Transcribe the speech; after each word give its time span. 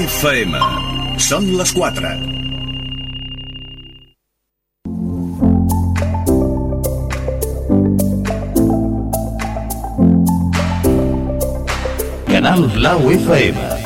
FM. 0.00 0.54
Són 1.20 1.44
les 1.58 1.72
4. 1.76 2.12
Canal 12.30 12.64
Blau 12.78 13.12
FM. 13.18 13.79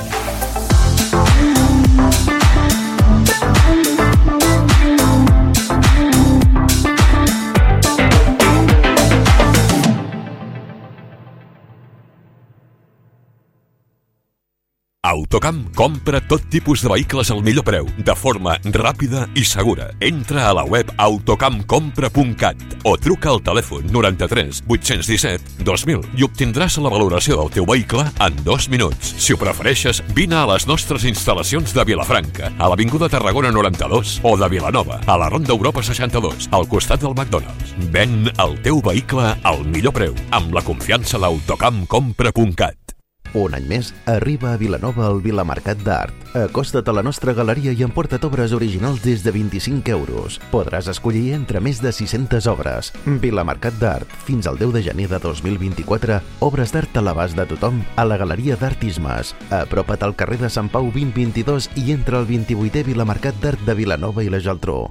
Autocamp 15.34 15.74
compra 15.74 16.20
tot 16.22 16.44
tipus 16.46 16.78
de 16.84 16.88
vehicles 16.88 17.26
al 17.34 17.40
millor 17.42 17.64
preu, 17.66 17.88
de 17.98 18.14
forma 18.14 18.52
ràpida 18.70 19.24
i 19.34 19.42
segura. 19.42 19.88
Entra 19.98 20.44
a 20.46 20.52
la 20.54 20.62
web 20.62 20.92
autocampcompra.cat 20.94 22.62
o 22.86 22.92
truca 22.94 23.32
al 23.32 23.42
telèfon 23.42 23.88
93 23.90 24.60
817 24.70 25.64
2000 25.66 26.04
i 26.14 26.22
obtindràs 26.22 26.76
la 26.78 26.92
valoració 26.94 27.40
del 27.40 27.50
teu 27.56 27.66
vehicle 27.66 28.04
en 28.22 28.38
dos 28.46 28.68
minuts. 28.70 29.10
Si 29.18 29.34
ho 29.34 29.40
prefereixes, 29.40 30.04
vine 30.14 30.38
a 30.38 30.44
les 30.52 30.68
nostres 30.70 31.02
instal·lacions 31.10 31.74
de 31.74 31.82
Vilafranca, 31.82 32.52
a 32.54 32.70
l'Avinguda 32.70 33.10
Tarragona 33.10 33.50
92 33.50 34.20
o 34.22 34.36
de 34.38 34.52
Vilanova, 34.54 35.00
a 35.02 35.18
la 35.18 35.32
Ronda 35.34 35.50
Europa 35.50 35.82
62, 35.82 36.46
al 36.54 36.70
costat 36.70 37.02
del 37.02 37.18
McDonald's. 37.18 37.74
Ven 37.90 38.30
el 38.38 38.54
teu 38.62 38.78
vehicle 38.78 39.34
al 39.42 39.66
millor 39.66 39.98
preu, 39.98 40.14
amb 40.30 40.54
la 40.54 40.62
confiança 40.62 41.18
d'autocampcompra.cat. 41.18 42.93
Un 43.34 43.54
any 43.58 43.64
més, 43.66 43.88
arriba 44.06 44.52
a 44.52 44.58
Vilanova 44.60 45.08
el 45.10 45.18
Vilamarcat 45.22 45.80
d'Art. 45.82 46.14
Acosta't 46.38 46.86
a 46.86 46.94
la 46.94 47.02
nostra 47.02 47.34
galeria 47.34 47.74
i 47.74 47.82
emporta't 47.82 48.22
obres 48.28 48.54
originals 48.54 49.02
des 49.02 49.24
de 49.26 49.34
25 49.34 49.90
euros. 49.90 50.38
Podràs 50.52 50.86
escollir 50.90 51.32
entre 51.34 51.58
més 51.58 51.82
de 51.82 51.90
600 51.90 52.46
obres. 52.50 52.92
Vilamarcat 53.26 53.74
d'Art, 53.82 54.10
fins 54.24 54.46
al 54.46 54.58
10 54.62 54.74
de 54.78 54.86
gener 54.86 55.10
de 55.10 55.18
2024, 55.18 56.20
obres 56.46 56.74
d'art 56.74 56.94
a 56.94 57.02
l'abast 57.02 57.34
de 57.34 57.46
tothom 57.50 57.82
a 57.96 58.06
la 58.06 58.18
Galeria 58.22 58.54
d'Artismes. 58.56 59.34
Apropa't 59.50 60.06
al 60.06 60.14
carrer 60.14 60.38
de 60.46 60.50
Sant 60.50 60.70
Pau 60.70 60.92
2022 60.94 61.72
i 61.82 61.90
entra 61.90 62.22
al 62.22 62.30
28è 62.30 62.86
Vilamarcat 62.86 63.42
d'Art 63.42 63.66
de 63.66 63.74
Vilanova 63.82 64.22
i 64.22 64.30
la 64.30 64.38
Geltrú. 64.38 64.84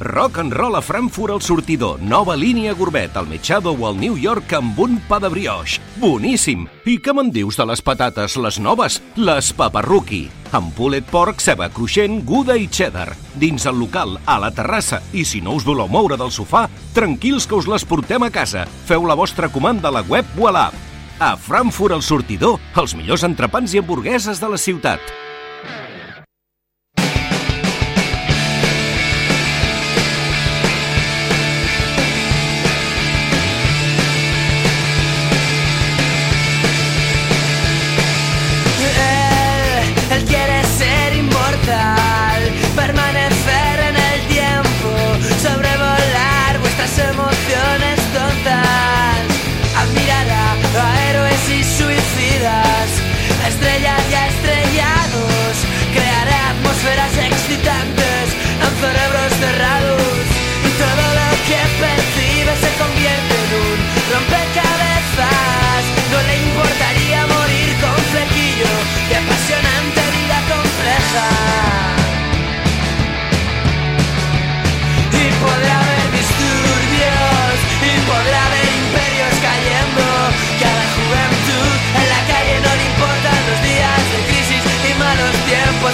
Rock 0.00 0.38
and 0.38 0.52
Roll 0.52 0.76
a 0.76 0.82
Frankfurt 0.82 1.32
al 1.32 1.42
sortidor. 1.42 2.00
Nova 2.00 2.36
línia 2.36 2.72
Gourmet, 2.72 3.16
al 3.16 3.26
Mechado 3.26 3.72
o 3.72 3.86
al 3.88 3.98
New 3.98 4.16
York 4.16 4.52
amb 4.54 4.78
un 4.78 5.00
pa 5.08 5.18
de 5.18 5.28
brioche. 5.28 5.80
Boníssim! 5.98 6.68
I 6.86 7.00
què 7.02 7.12
me'n 7.14 7.32
dius 7.34 7.58
de 7.58 7.66
les 7.66 7.82
patates, 7.82 8.36
les 8.38 8.60
noves? 8.62 9.00
Les 9.16 9.50
paparruqui. 9.58 10.28
Amb 10.54 10.70
pulled 10.76 11.10
pork, 11.10 11.42
ceba 11.42 11.66
cruixent, 11.74 12.22
guda 12.24 12.54
i 12.56 12.68
cheddar. 12.70 13.10
Dins 13.34 13.66
el 13.66 13.78
local, 13.82 14.16
a 14.24 14.38
la 14.38 14.52
terrassa. 14.54 15.02
I 15.12 15.26
si 15.26 15.42
no 15.42 15.58
us 15.58 15.66
voleu 15.66 15.90
moure 15.90 16.16
del 16.16 16.30
sofà, 16.30 16.68
tranquils 16.94 17.48
que 17.50 17.58
us 17.58 17.66
les 17.66 17.84
portem 17.84 18.22
a 18.22 18.30
casa. 18.30 18.68
Feu 18.86 19.04
la 19.04 19.18
vostra 19.18 19.50
comanda 19.50 19.90
a 19.90 19.98
la 19.98 20.06
web 20.06 20.26
o 20.38 20.46
a 20.46 20.54
l'app. 20.54 20.84
A 21.18 21.34
Frankfurt 21.36 21.98
al 21.98 22.06
sortidor, 22.06 22.60
els 22.78 22.94
millors 22.94 23.26
entrepans 23.26 23.74
i 23.74 23.82
hamburgueses 23.82 24.38
de 24.38 24.54
la 24.54 24.62
ciutat. 24.62 25.02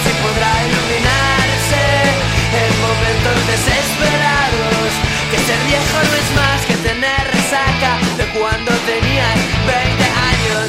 Y 0.03 0.15
podrá 0.27 0.50
iluminarse 0.66 1.82
en 2.50 2.72
momentos 2.82 3.37
desesperados. 3.47 4.91
Que 5.31 5.38
ser 5.38 5.60
viejo 5.71 5.99
no 6.03 6.15
es 6.22 6.31
más 6.34 6.60
que 6.66 6.77
tener 6.88 7.22
resaca 7.31 7.93
de 8.19 8.25
cuando 8.34 8.72
tenías 8.91 9.38
20 9.71 10.03
años. 10.33 10.66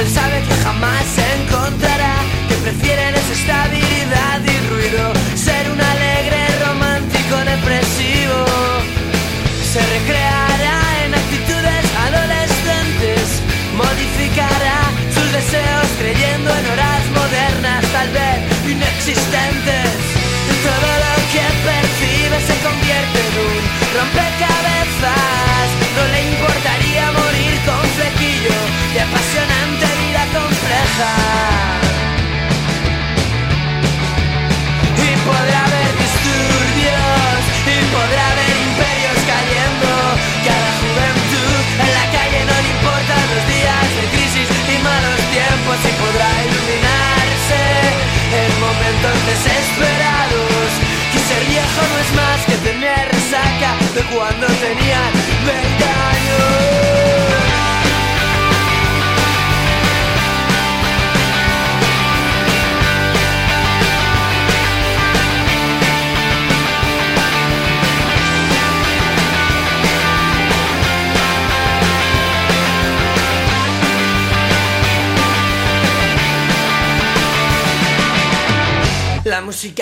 Él, 0.00 0.08
sabe 0.10 0.42
que 0.48 0.54
jamás 0.64 1.04
se 1.14 1.26
encontrará 1.42 2.16
que 2.48 2.56
prefiere 2.66 3.12
desestabilidad 3.12 4.40
y 4.42 4.56
ruido, 4.68 5.12
ser 5.36 5.70
un 5.70 5.80
alegre 5.80 6.42
romántico 6.66 7.36
depresivo. 7.54 8.38
Se 9.62 9.80
recreará 9.94 10.45
tal 17.96 18.10
vez 18.10 18.38
inexistentes. 18.68 19.88
Todo 20.68 20.90
lo 21.04 21.14
que 21.32 21.44
percibe 21.68 22.36
se 22.48 22.56
convierte 22.66 23.18
en 23.28 23.34
un 23.48 23.62
rompecabezas. 23.96 25.66
No 25.96 26.02
le 26.12 26.20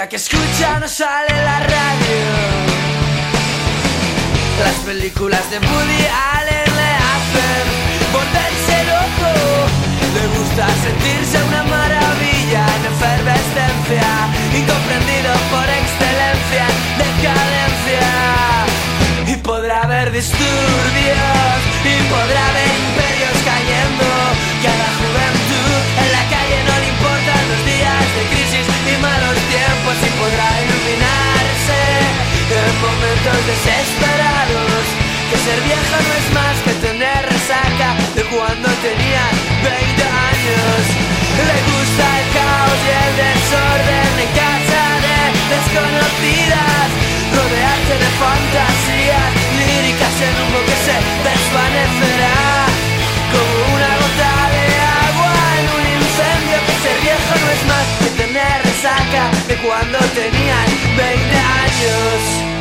música 0.04 0.08
que 0.08 0.16
escucha 0.16 0.80
no 0.80 0.88
sale 0.88 1.34
la 1.44 1.58
radio. 1.60 2.20
Las 4.60 4.76
películas 4.86 5.50
de 5.50 5.58
Woody 5.58 6.06
Allen 6.36 6.70
le 6.80 6.90
hacen 7.10 7.64
volverse 8.12 8.76
loco. 8.92 9.30
Le 10.14 10.24
gusta 10.38 10.66
sentirse 10.82 11.42
una 11.48 11.62
maravilla 11.64 12.62
en 12.76 12.82
efervescencia, 12.92 14.08
incomprendido 14.60 15.32
por 15.52 15.68
excelencia, 15.80 16.66
decadencia. 17.04 18.06
Y 19.26 19.36
podrá 19.42 19.82
haber 19.82 20.12
disturbios, 20.12 21.58
y 21.84 21.94
podrá 22.12 22.48
haber 22.50 22.73
momentos 33.04 33.46
desesperados. 33.46 34.84
Que 35.30 35.36
ser 35.36 35.60
viejo 35.62 35.96
no 36.06 36.12
es 36.20 36.28
más 36.32 36.56
que 36.64 36.72
tener 36.84 37.20
resaca 37.26 37.96
De 38.14 38.22
cuando 38.24 38.68
tenía 38.80 39.24
20 39.60 40.04
años. 40.04 40.80
Le 41.48 41.56
gusta 41.68 42.04
el 42.20 42.26
caos 42.36 42.80
y 42.80 42.92
el 43.04 43.12
desorden 43.24 44.12
En 44.24 44.30
casa 44.40 44.82
de 45.04 45.16
desconocidas. 45.52 46.88
Rodearte 47.34 47.94
de 48.04 48.10
fantasías 48.24 49.30
líricas 49.58 50.14
En 50.28 50.36
un 50.44 50.52
que 50.68 50.78
se 50.86 50.96
desvanecerá. 51.28 52.40
Como 53.32 53.52
una 53.74 53.92
gota 54.00 54.34
de 54.54 54.66
agua 55.04 55.34
en 55.60 55.66
un 55.76 55.84
incendio. 55.98 56.58
Que 56.66 56.74
ser 56.84 56.98
viejo 57.04 57.32
no 57.42 57.48
es 57.52 57.62
más 57.68 57.86
que 58.00 58.10
tener 58.22 58.56
resaca 58.64 59.22
De 59.48 59.56
cuando 59.60 59.98
tenían 60.14 60.68
20 60.96 61.36
años. 61.36 62.53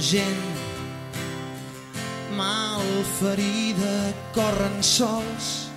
Gent 0.00 0.44
mal 2.36 2.84
ferida 3.18 3.96
corren 4.32 4.82
sols 4.82 5.70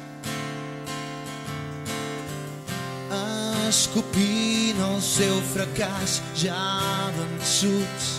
escopint 3.67 4.79
el 4.85 4.99
seu 5.01 5.39
fracàs. 5.53 6.21
Ja 6.39 7.11
vençuts 7.17 8.09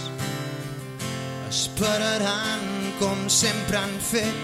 esperaran 1.49 2.65
com 2.99 3.29
sempre 3.31 3.79
han 3.79 3.95
fet 4.03 4.39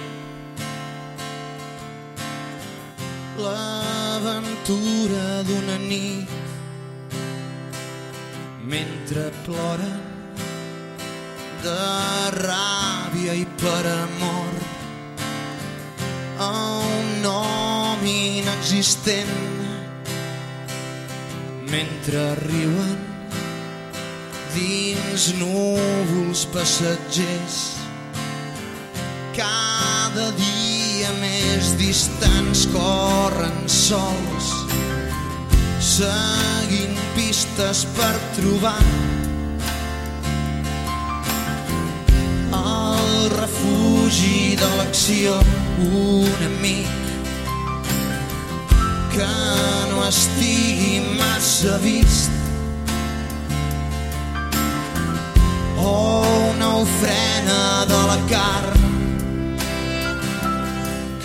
l'aventura 3.40 5.26
d'una 5.48 5.78
nit 5.88 6.38
mentre 8.70 9.28
ploren 9.44 10.09
de 11.64 12.30
ràbia 12.36 13.34
i 13.36 13.44
per 13.60 13.84
amor. 13.90 14.52
A 16.40 16.52
un 16.80 17.10
nom 17.24 18.04
inexistent 18.06 19.34
mentre 21.70 22.22
riuen 22.46 22.98
dins 24.54 25.28
núvols 25.40 26.46
passatgers. 26.54 27.60
Cada 29.36 30.30
dia 30.40 31.12
més 31.20 31.74
distants 31.80 32.66
corren 32.72 33.62
sols 33.68 34.50
seguint 35.80 36.96
pistes 37.16 37.84
per 37.96 38.14
trobar 38.36 38.78
el 43.20 43.30
refugi 43.36 44.56
de 44.56 44.68
l'acció 44.78 45.32
un 45.84 46.44
amic 46.46 46.88
que 49.12 49.28
no 49.90 50.04
estigui 50.06 51.00
massa 51.18 51.76
vist. 51.84 52.30
O 55.76 56.22
una 56.52 56.68
ofrena 56.84 57.62
de 57.90 58.00
la 58.10 58.18
carn 58.32 58.86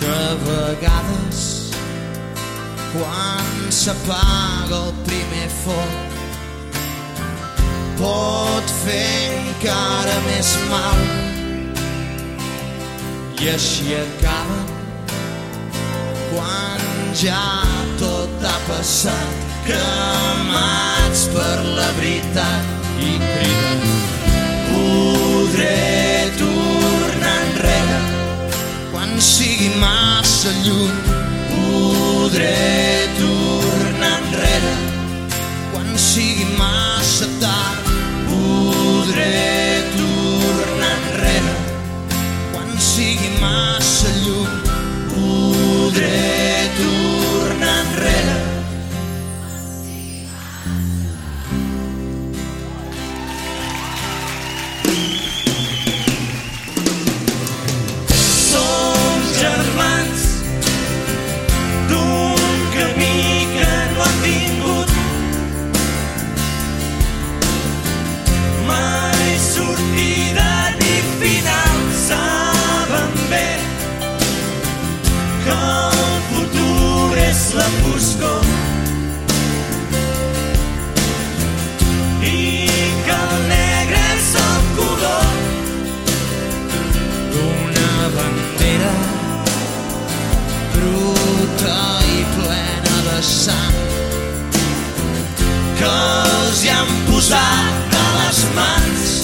que 0.00 0.10
a 0.16 0.34
vegades 0.48 1.40
quan 2.92 3.54
s'apaga 3.78 4.82
el 4.82 4.92
primer 5.08 5.48
foc 5.62 5.96
pot 8.02 8.76
fer 8.82 9.08
encara 9.38 10.20
més 10.28 10.52
mal 10.74 11.35
i 13.42 13.48
així 13.52 13.92
acaben 13.92 14.68
quan 16.30 16.84
ja 17.20 17.64
tot 18.00 18.44
ha 18.48 18.56
passat 18.68 19.44
cremats 19.66 21.26
per 21.34 21.56
la 21.76 21.88
veritat. 21.98 22.72
I 22.96 23.12
criden 23.20 23.82
podré 24.70 26.30
tornar 26.40 27.34
enrere. 27.48 28.00
Quan 28.94 29.12
sigui 29.20 29.68
massa 29.82 30.54
lluny 30.64 30.96
podré 31.52 32.56
tornar 33.20 34.16
enrere. 34.22 34.74
Quan 35.74 35.92
sigui 36.08 36.48
massa 36.56 37.28
tard 37.42 37.94
podré 38.30 39.65
Waterloo. 43.56 44.44
Pudre. 45.08 46.45
És 77.46 77.54
la 77.54 77.68
foscor. 77.82 78.44
I 82.22 82.68
que 83.06 83.16
el 83.26 83.34
negre 83.50 84.00
és 84.14 84.30
el 84.42 84.64
color 84.78 85.26
una 87.42 88.08
bandera 88.16 88.94
bruta 90.74 91.76
i 92.16 92.24
plena 92.34 92.96
de 93.10 93.20
sang 93.28 93.78
que 95.78 95.92
els 95.92 96.64
hi 96.64 96.74
han 96.74 96.90
posat 97.10 98.00
a 98.00 98.08
les 98.16 98.42
mans 98.58 99.14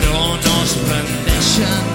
però 0.00 0.26
no 0.42 0.58
es 0.64 0.76
rendeixen 0.90 1.88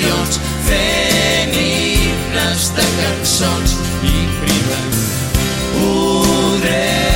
il·lusions 0.00 0.38
fent 0.66 1.56
himnes 1.56 2.70
de 2.76 2.86
cançons 3.00 3.76
i 4.02 4.26
criden 4.40 4.98
podré 5.74 7.09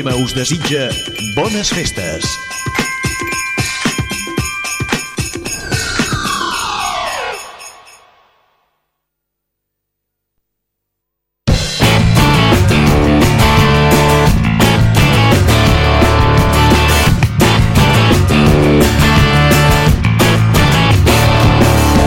FM 0.00 0.22
us 0.24 0.32
desitja 0.32 0.88
bones 1.36 1.68
festes. 1.68 2.24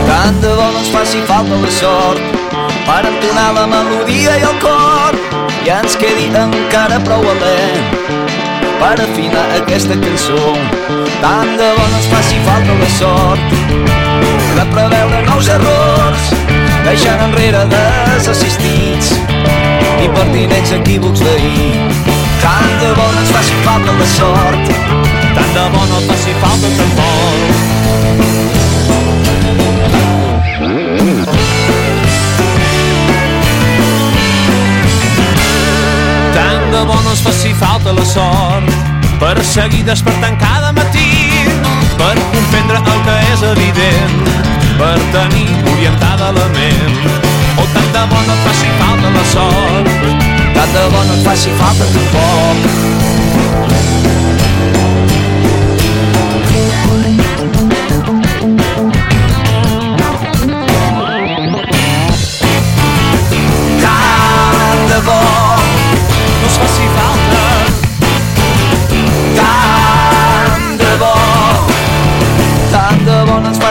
Tant 0.08 0.40
de 0.42 0.50
bo 0.50 0.66
ens 0.66 0.90
faci 0.90 1.22
falta 1.30 1.62
la 1.62 1.70
sort 1.70 2.18
per 2.88 3.04
entonar 3.12 3.52
la 3.60 3.68
melodia 3.70 4.40
i 4.42 4.50
el 4.50 4.60
cor 4.66 5.33
i 5.64 5.70
ens 5.72 5.94
quedi 5.96 6.26
encara 6.36 6.98
prou 7.04 7.22
alent 7.24 7.94
per 8.80 8.94
afinar 9.04 9.44
aquesta 9.56 9.96
cançó. 10.02 10.40
Tant 11.22 11.52
de 11.58 11.68
bo 11.78 11.86
no 11.88 12.00
ens 12.00 12.08
faci 12.12 12.40
falta 12.44 12.74
la 12.80 12.90
sort 12.98 13.54
de 14.58 14.64
preveure 14.74 15.22
nous 15.28 15.48
errors 15.56 16.26
deixant 16.84 17.22
enrere 17.28 17.64
desassistits 17.72 19.14
i 20.04 20.10
pertinents 20.18 20.74
equívocs 20.80 21.24
d'ahir. 21.24 21.72
Tant 22.44 22.74
de 22.82 22.90
bo 22.98 23.06
no 23.14 23.22
ens 23.24 23.32
faci 23.38 23.62
falta 23.64 23.96
la 24.00 24.10
sort 24.18 24.74
tant 25.38 25.54
de 25.56 25.64
bo 25.76 25.86
no 25.92 26.04
faci 26.10 26.36
falta 26.42 26.68
tampoc 26.82 28.53
ens 37.14 37.22
faci 37.22 37.54
falta 37.54 37.92
la 37.92 38.04
sort 38.04 38.70
per 39.20 39.38
seguir 39.46 39.84
despertant 39.86 40.34
cada 40.40 40.72
matí, 40.72 41.10
per 42.00 42.14
comprendre 42.32 42.80
el 42.80 43.02
que 43.06 43.14
és 43.30 43.44
evident, 43.50 44.16
per 44.80 44.96
tenir 45.14 45.46
orientada 45.74 46.32
la 46.34 46.48
ment. 46.56 46.98
O 47.54 47.68
tant 47.76 47.92
de 47.94 48.02
bo 48.10 48.18
no 48.26 48.34
et 48.34 48.42
faci 48.48 48.72
falta 48.80 49.12
la 49.18 49.24
sort, 49.30 49.92
tant 50.58 50.74
de 50.74 50.88
bo 50.96 51.04
no 51.04 51.14
et 51.20 51.22
faci 51.28 51.54
falta 51.60 51.86
tampoc. 51.94 53.23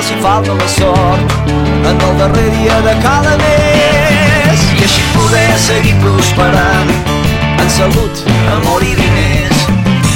Faci 0.04 0.16
falta 0.22 0.54
la 0.54 0.68
sort 0.68 1.32
en 1.48 2.02
el 2.02 2.18
darrer 2.18 2.50
dia 2.52 2.82
de 2.82 2.94
cada 3.02 3.38
mes 3.38 4.60
i 4.76 4.84
així 4.84 5.04
poder 5.16 5.54
seguir 5.58 5.96
prosperant 6.02 6.92
en 7.62 7.70
salut, 7.70 8.24
amor 8.56 8.84
i 8.84 8.92
diners 9.00 9.62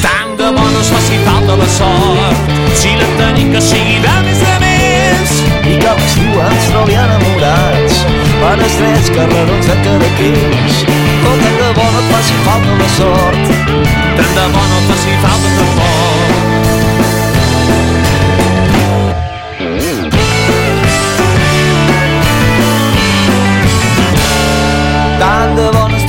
tant 0.04 0.36
de 0.36 0.50
bo 0.52 0.66
no 0.74 0.82
ens 0.82 0.92
faci 0.92 1.22
falta 1.24 1.56
la 1.56 1.70
sort, 1.78 2.52
si 2.76 2.92
la 3.00 3.08
tenim 3.22 3.54
que 3.54 3.62
sigui 3.62 4.02
de 4.04 4.18
més 4.28 4.44
a 4.44 4.58
més. 4.66 5.38
i 5.64 5.80
que 5.80 5.88
a 5.88 5.96
l'estiu 6.02 6.44
ens 6.50 6.68
trobi 6.74 7.00
enamorats 7.06 8.04
per 8.42 8.58
estrets 8.68 9.10
carrerons 9.16 9.72
de 9.72 9.80
Cadaqués 9.88 10.84
oh, 10.92 11.40
tant 11.46 11.58
de 11.64 11.72
bo 11.80 11.88
no 11.96 12.04
et 12.04 12.12
faci 12.12 12.38
falta 12.44 12.78
la 12.84 12.92
sort 13.00 13.58
Tant 14.20 14.36
de 14.36 14.46
bo 14.52 14.70
no 14.70 14.84
et 14.84 14.92
faci 14.92 15.20
falta 15.24 15.58
tampoc. 15.62 16.57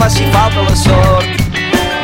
Faci 0.09 0.25
falta 0.31 0.63
la 0.63 0.75
sort. 0.75 1.27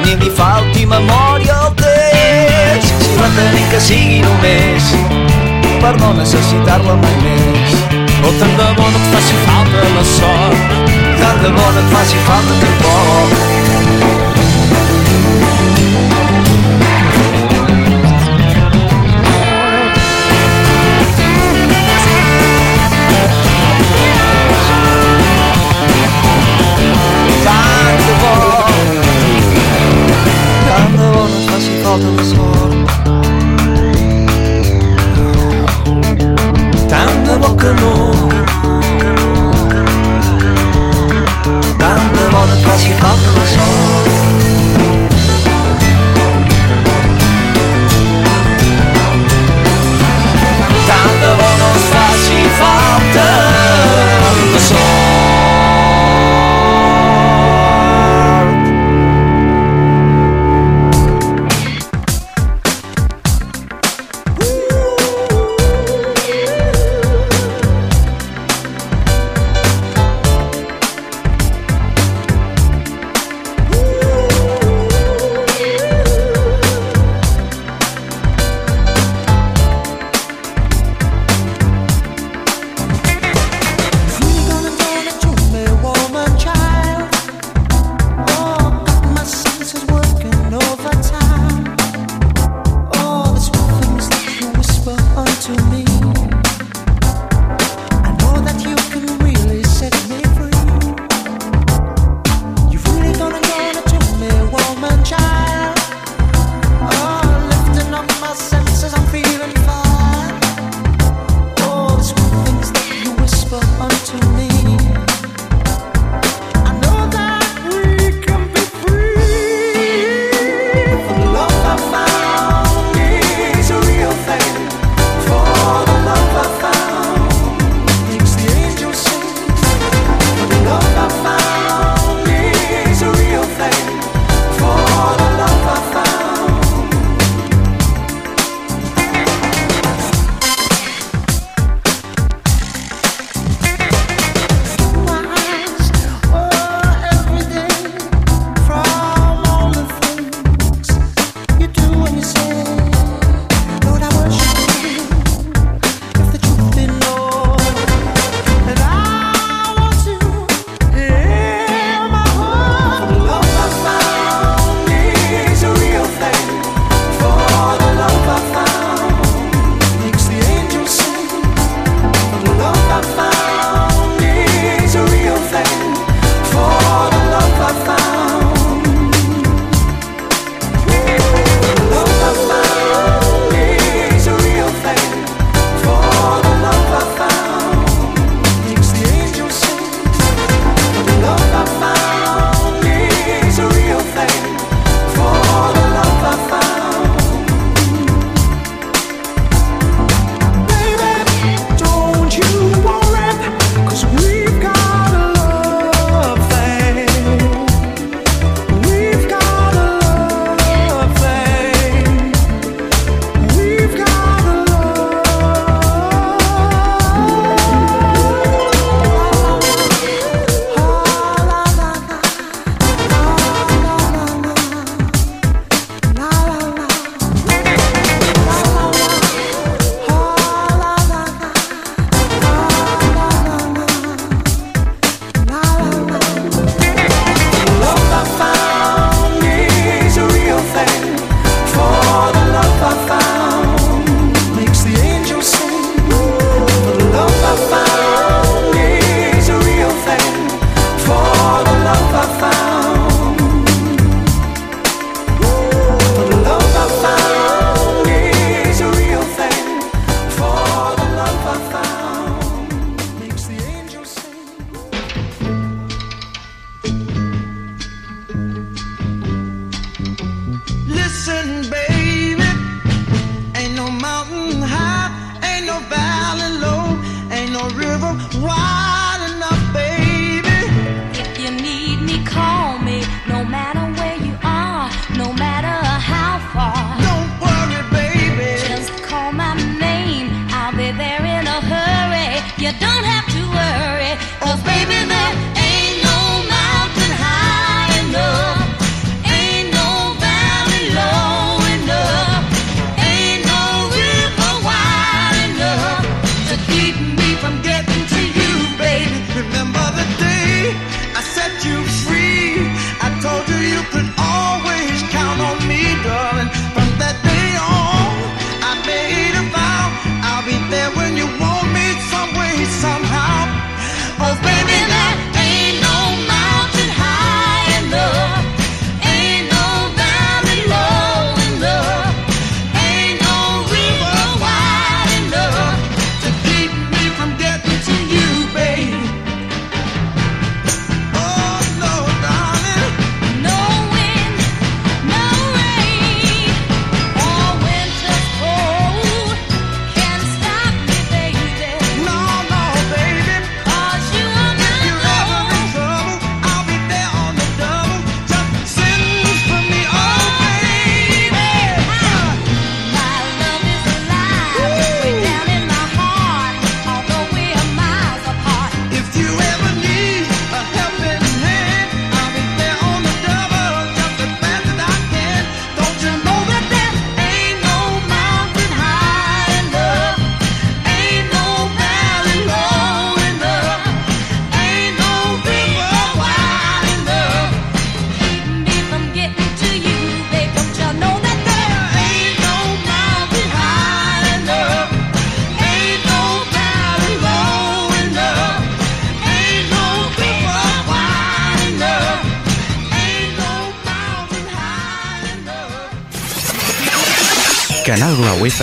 Ni 0.04 0.14
li 0.16 0.30
falti 0.30 0.84
memòria 0.84 1.54
al 1.64 1.72
temps 1.74 2.86
si 3.00 3.14
la 3.16 3.28
tenim 3.36 3.68
que 3.70 3.80
sigui 3.80 4.18
només 4.20 4.90
per 5.80 5.94
no 6.02 6.12
necessitar-la 6.18 6.98
mai 7.00 7.16
més. 7.24 7.78
O 8.20 8.34
tant 8.40 8.54
de 8.60 8.68
bo 8.76 8.90
no 8.92 9.00
et 9.00 9.08
faci 9.14 9.40
falta 9.46 9.88
la 9.96 10.04
sort, 10.12 10.76
tant 11.22 11.42
de 11.46 11.56
bo 11.56 11.72
no 11.72 11.80
et 11.80 11.90
faci 11.96 12.20
falta 12.28 12.60
tampoc 12.66 14.23
bottom 31.96 32.18
solo. 32.22 32.84
Tanto 36.88 37.38
bocca 37.38 37.72
noi 37.72 38.03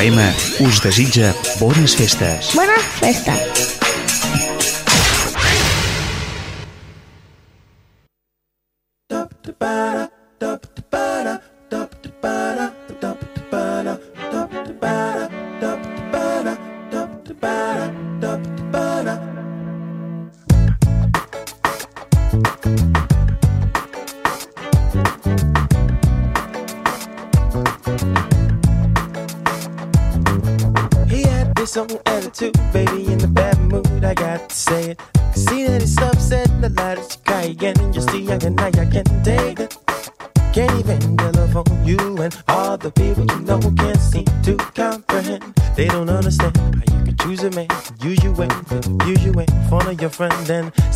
FM 0.01 0.65
us 0.65 0.81
desitja 0.81 1.35
bones 1.59 1.93
festes. 1.95 2.55
Buenas 2.55 2.81
festas. 2.99 3.80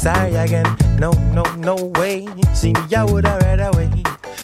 Sorry 0.06 0.36
again, 0.36 0.78
no, 1.00 1.10
no, 1.34 1.42
no 1.56 1.76
way. 2.00 2.28
See 2.54 2.74
me 2.74 2.96
out 2.96 3.12
with 3.12 3.26
a 3.26 3.40
right 3.42 3.60
away. 3.60 3.90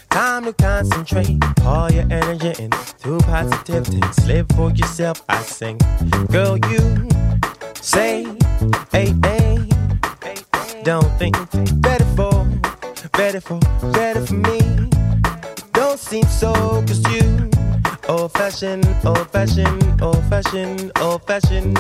Time 0.10 0.46
to 0.46 0.54
concentrate 0.54 1.38
all 1.64 1.92
your 1.92 2.08
energy 2.12 2.54
into 2.64 3.20
positivity. 3.20 4.02
Live 4.26 4.48
for 4.56 4.72
yourself, 4.72 5.22
I 5.30 5.40
sing. 5.44 5.78
Girl, 6.32 6.58
you 6.58 7.08
say, 7.76 8.26
hey, 8.92 9.14
hey. 9.24 9.60
Don't 10.82 11.12
think 11.20 11.36
better 11.80 12.10
for, 12.18 12.34
better 13.12 13.40
for, 13.40 13.60
better 13.94 14.26
for 14.26 14.34
me. 14.34 14.60
Don't 15.74 16.00
seem 16.00 16.24
so, 16.24 16.54
cause 16.88 17.04
you 17.14 17.52
old 18.10 18.32
fashioned, 18.32 18.88
old 19.06 19.30
fashioned, 19.30 20.02
old 20.02 20.24
fashioned, 20.24 20.92
old 21.00 21.22
fashioned. 21.28 21.78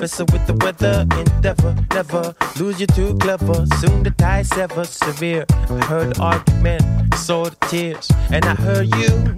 Wrestle 0.00 0.24
with 0.32 0.46
the 0.46 0.54
weather, 0.64 1.06
endeavor, 1.18 1.76
never 1.92 2.34
lose 2.58 2.80
you 2.80 2.86
too 2.86 3.14
clever. 3.18 3.66
Soon 3.80 4.02
the 4.02 4.10
tie 4.16 4.40
sever 4.40 4.84
severe. 4.84 5.44
I 5.50 5.84
heard 5.84 6.18
argument, 6.18 7.14
saw 7.16 7.44
the 7.44 7.56
tears, 7.68 8.10
and 8.32 8.46
I 8.46 8.54
heard 8.54 8.88
you 8.96 9.36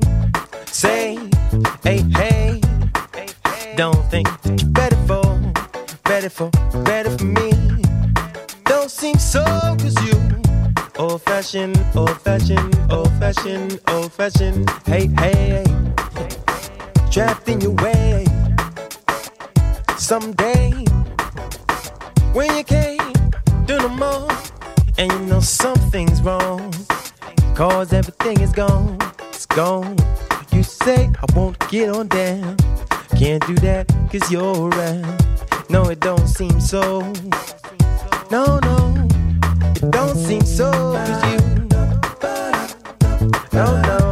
say, 0.67 1.19
hey, 1.83 2.03
hey. 2.15 2.61
Don't 3.75 4.09
think 4.09 4.29
better 4.73 4.95
for, 5.09 5.37
better 6.05 6.31
for, 6.31 6.49
better 6.85 7.11
for 7.19 7.25
me. 7.25 7.51
Don't 8.63 8.89
seem 8.89 9.17
so, 9.17 9.43
cause 9.43 9.97
you 10.07 10.15
old 10.97 11.23
fashioned, 11.23 11.85
old 11.97 12.21
fashioned, 12.21 12.79
old 12.89 13.11
fashioned, 13.19 13.81
old 13.89 14.13
fashioned. 14.13 14.71
Hey, 14.87 15.09
hey, 15.19 15.43
trapped 15.53 15.62
cause 27.55 27.93
everything 27.93 28.41
is 28.41 28.53
gone, 28.53 28.99
it's 29.29 29.47
gone. 29.47 29.97
You 30.53 30.63
say, 30.63 31.11
I 31.21 31.33
won't 31.35 31.59
get 31.71 31.89
on 31.91 32.09
down. 32.09 32.57
Can't 33.17 33.47
do 33.47 33.55
that, 33.57 33.87
cause 34.11 34.31
you're 34.31 34.69
around. 34.69 35.07
No, 35.71 35.85
it 35.91 36.01
don't 36.01 36.27
seem 36.27 36.61
so. 36.61 37.01
No, 38.31 38.59
no, 38.61 39.09
it 39.77 39.91
don't 39.91 40.17
seem 40.17 40.43
so, 40.43 40.71
cause 40.71 41.25
you. 41.33 41.39
No, 43.53 43.81
no, 43.83 44.12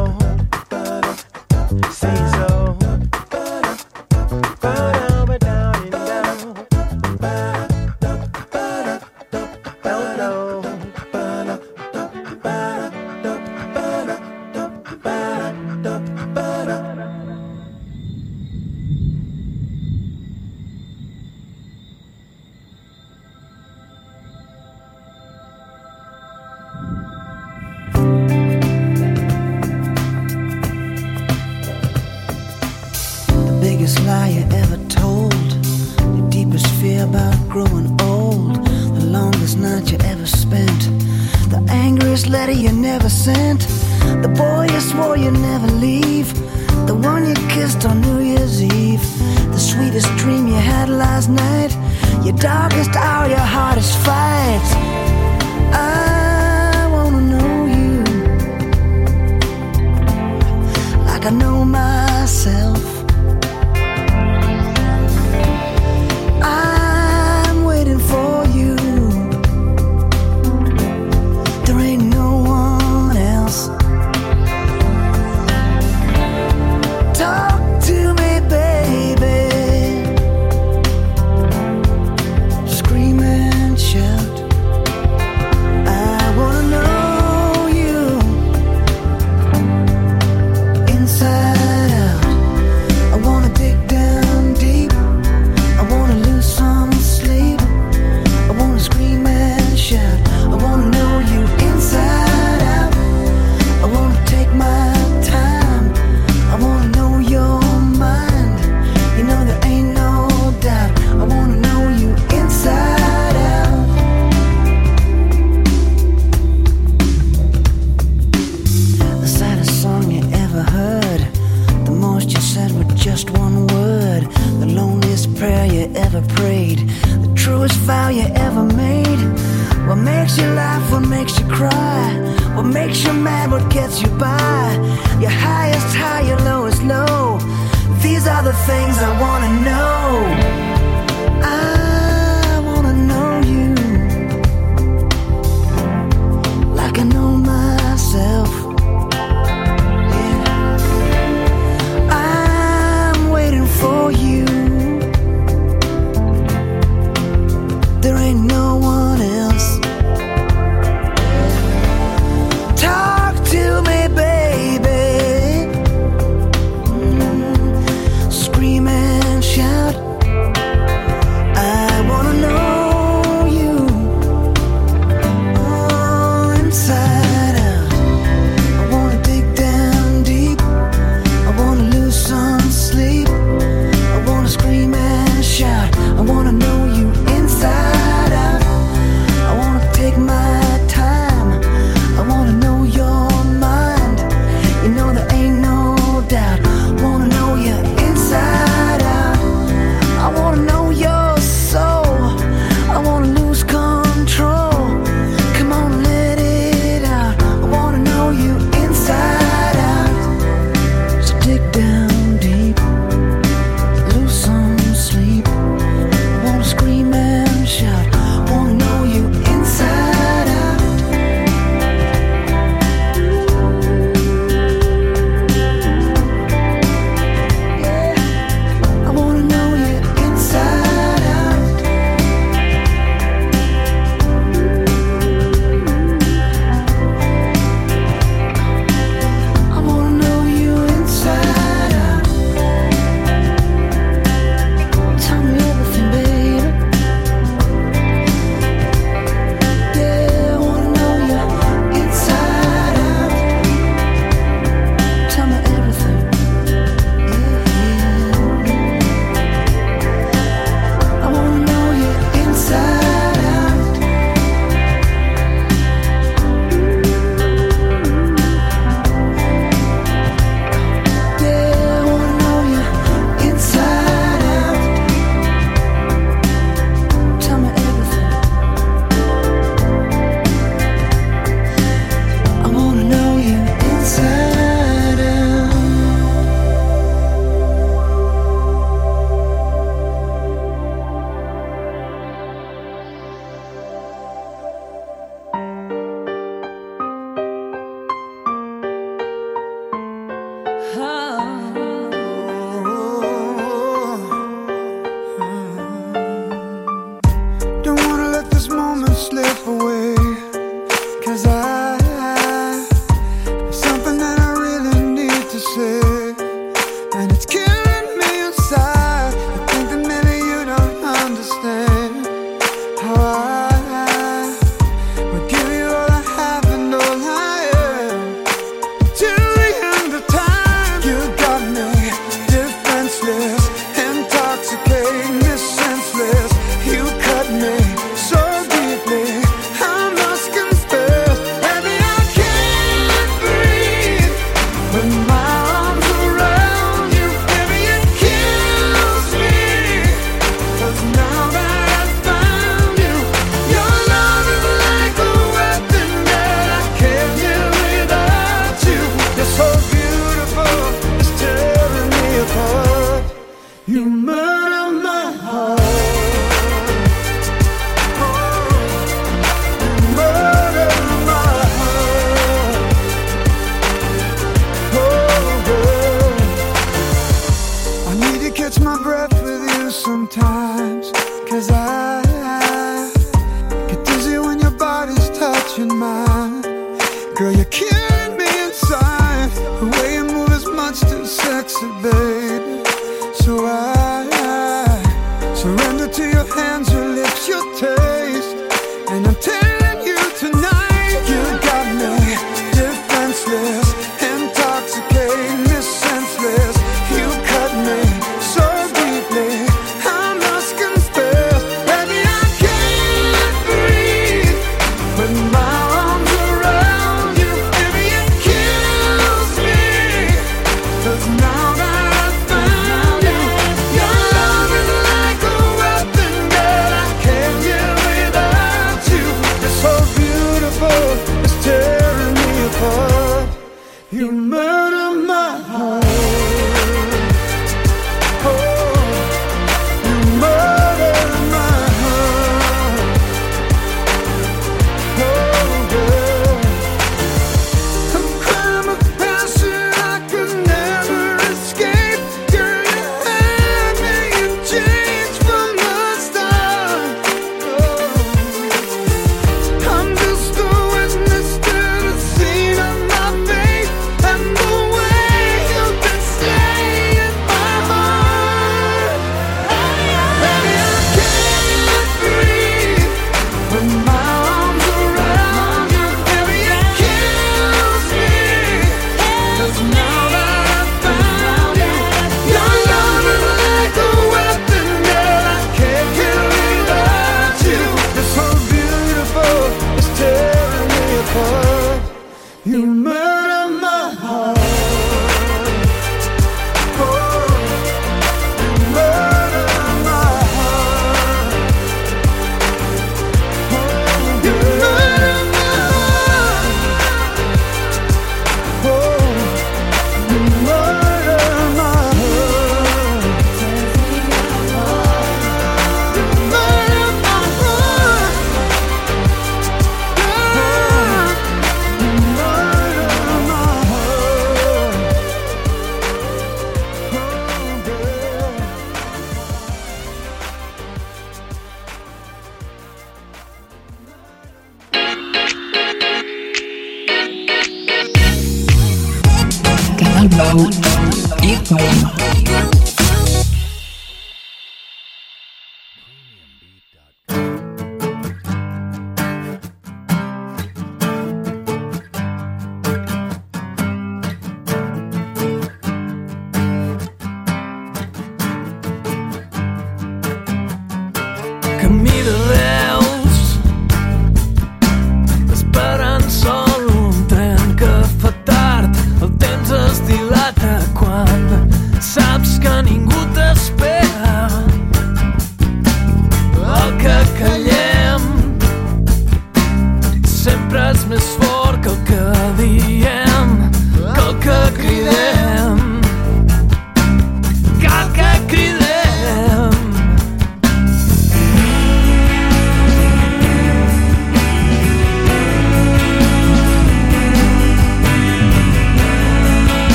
heart. 435.59 436.00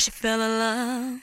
She 0.00 0.10
fell 0.10 0.40
in 0.40 0.58
love. 0.58 1.20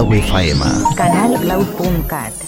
Blau 0.00 0.16
FM. 0.16 0.64
Canalblau.cat 0.96 2.32
Ràdio 2.32 2.39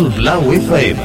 Canal 0.00 0.16
Blau 0.16 0.52
FM. 0.52 0.98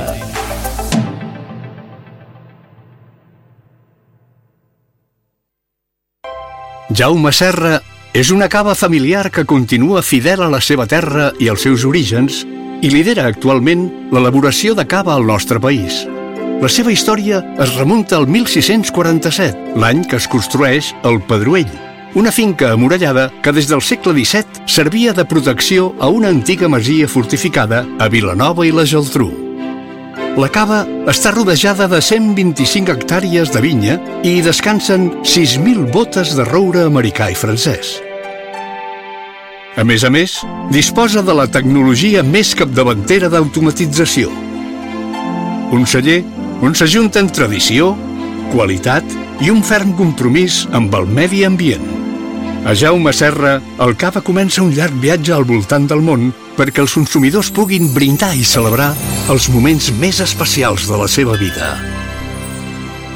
Jaume 6.96 7.34
Serra 7.36 7.82
és 8.16 8.32
una 8.32 8.48
cava 8.48 8.76
familiar 8.76 9.28
que 9.32 9.44
continua 9.44 10.00
fidel 10.02 10.46
a 10.46 10.48
la 10.48 10.62
seva 10.64 10.86
terra 10.88 11.34
i 11.44 11.50
als 11.52 11.66
seus 11.68 11.84
orígens 11.84 12.46
i 12.80 12.92
lidera 12.94 13.26
actualment 13.28 13.90
l'elaboració 14.16 14.78
de 14.80 14.88
cava 14.88 15.18
al 15.18 15.28
nostre 15.28 15.60
país. 15.60 16.06
La 16.64 16.72
seva 16.72 16.94
història 16.96 17.42
es 17.60 17.76
remunta 17.76 18.16
al 18.16 18.30
1647, 18.32 19.76
l'any 19.76 20.06
que 20.08 20.22
es 20.22 20.30
construeix 20.32 20.94
el 21.04 21.20
Pedruell, 21.28 21.68
una 22.16 22.32
finca 22.32 22.72
amurallada 22.72 23.30
que 23.44 23.52
des 23.52 23.68
del 23.68 23.82
segle 23.84 24.14
XVII 24.16 24.64
servia 24.66 25.14
de 25.14 25.26
protecció 25.26 25.94
a 26.00 26.08
una 26.08 26.30
antiga 26.30 26.70
masia 26.72 27.10
fortificada 27.12 27.86
a 28.00 28.08
Vilanova 28.08 28.66
i 28.66 28.72
la 28.72 28.86
Geltrú. 28.88 29.28
La 30.40 30.48
cava 30.48 30.82
està 31.12 31.34
rodejada 31.36 31.90
de 31.92 32.00
125 32.02 32.92
hectàrees 32.92 33.52
de 33.52 33.62
vinya 33.64 33.98
i 34.24 34.38
hi 34.38 34.44
descansen 34.44 35.10
6.000 35.24 35.92
botes 35.92 36.34
de 36.40 36.48
roure 36.48 36.86
americà 36.88 37.30
i 37.32 37.36
francès. 37.36 38.00
A 39.76 39.84
més 39.84 40.08
a 40.08 40.12
més, 40.12 40.38
disposa 40.72 41.20
de 41.24 41.36
la 41.36 41.50
tecnologia 41.52 42.24
més 42.24 42.54
capdavantera 42.56 43.28
d'automatització. 43.28 44.32
Un 45.76 45.84
celler 45.84 46.22
on 46.64 46.76
s'ajunten 46.80 47.28
tradició, 47.28 47.92
qualitat 48.56 49.04
i 49.44 49.52
un 49.52 49.60
ferm 49.68 49.92
compromís 50.00 50.64
amb 50.72 50.96
el 50.96 51.12
medi 51.12 51.44
ambient. 51.44 51.95
A 52.66 52.74
Jaume 52.74 53.12
Serra, 53.14 53.60
el 53.78 53.92
cava 53.94 54.24
comença 54.26 54.64
un 54.64 54.72
llarg 54.74 54.96
viatge 54.98 55.30
al 55.36 55.44
voltant 55.46 55.84
del 55.86 56.00
món 56.02 56.32
perquè 56.58 56.82
els 56.82 56.96
consumidors 56.98 57.52
puguin 57.54 57.92
brindar 57.94 58.32
i 58.34 58.42
celebrar 58.42 58.88
els 59.30 59.46
moments 59.54 59.92
més 60.02 60.18
especials 60.26 60.88
de 60.90 60.98
la 60.98 61.06
seva 61.06 61.38
vida. 61.38 61.76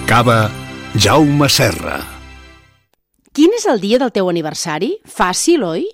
Cava 0.06 0.52
Jaume 0.94 1.50
Serra. 1.50 1.98
Quin 3.34 3.58
és 3.58 3.66
el 3.66 3.82
dia 3.82 3.98
del 3.98 4.14
teu 4.14 4.30
aniversari? 4.30 5.00
Fàcil, 5.10 5.66
oi? 5.66 5.90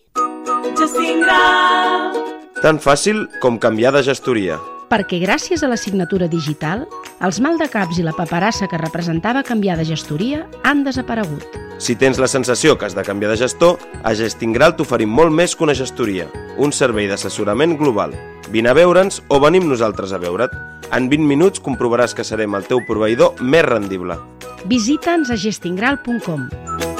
Tan 2.59 2.83
fàcil 2.83 3.23
com 3.39 3.55
canviar 3.55 3.95
de 3.95 4.03
gestoria. 4.03 4.59
Perquè 4.89 5.17
gràcies 5.23 5.63
a 5.63 5.69
la 5.69 5.77
signatura 5.81 6.27
digital, 6.29 6.85
els 7.25 7.39
maldecaps 7.41 7.97
i 7.99 8.05
la 8.05 8.13
paperassa 8.13 8.67
que 8.69 8.79
representava 8.81 9.43
canviar 9.43 9.79
de 9.79 9.85
gestoria 9.87 10.45
han 10.63 10.83
desaparegut. 10.85 11.45
Si 11.77 11.97
tens 11.99 12.19
la 12.21 12.29
sensació 12.31 12.77
que 12.77 12.85
has 12.87 12.95
de 12.95 13.03
canviar 13.03 13.33
de 13.33 13.39
gestor, 13.41 13.79
a 14.03 14.13
Gestingral 14.15 14.77
t'oferim 14.77 15.11
molt 15.11 15.33
més 15.35 15.55
que 15.55 15.65
una 15.65 15.75
gestoria. 15.75 16.29
Un 16.57 16.71
servei 16.71 17.09
d'assessorament 17.11 17.75
global. 17.81 18.15
Vine 18.53 18.71
a 18.71 18.77
veure'ns 18.77 19.21
o 19.27 19.41
venim 19.43 19.67
nosaltres 19.67 20.13
a 20.13 20.21
veure't. 20.21 20.55
En 20.95 21.09
20 21.11 21.27
minuts 21.27 21.59
comprovaràs 21.59 22.15
que 22.15 22.23
serem 22.23 22.55
el 22.55 22.69
teu 22.69 22.85
proveïdor 22.87 23.41
més 23.41 23.65
rendible. 23.67 24.19
Visita'ns 24.69 25.33
a 25.33 25.35
gestingral.com. 25.35 26.94